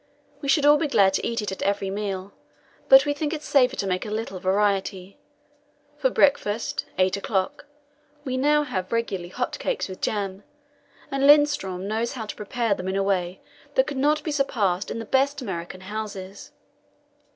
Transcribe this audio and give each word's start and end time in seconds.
We 0.41 0.49
should 0.49 0.65
all 0.65 0.77
be 0.77 0.87
glad 0.87 1.13
to 1.13 1.27
eat 1.27 1.43
it 1.43 1.51
at 1.51 1.61
every 1.61 1.91
meal, 1.91 2.33
but 2.89 3.05
we 3.05 3.13
think 3.13 3.33
it 3.33 3.43
safer 3.43 3.75
to 3.75 3.85
make 3.85 4.03
a 4.03 4.09
little 4.09 4.39
variety. 4.39 5.19
For 5.99 6.09
breakfast 6.09 6.85
eight 6.97 7.17
o'clock 7.17 7.67
we 8.25 8.35
now 8.35 8.63
have 8.63 8.91
regularly 8.91 9.29
hot 9.29 9.59
cakes 9.59 9.87
with 9.87 10.01
jam, 10.01 10.43
and 11.11 11.21
Lindström 11.25 11.81
knows 11.81 12.13
how 12.13 12.25
to 12.25 12.35
prepare 12.35 12.73
them 12.73 12.87
in 12.87 12.95
a 12.95 13.03
way 13.03 13.41
that 13.75 13.85
could 13.85 13.95
not 13.97 14.23
be 14.23 14.31
surpassed 14.31 14.89
in 14.89 14.97
the 14.97 15.05
best 15.05 15.39
American 15.39 15.81
houses. 15.81 16.51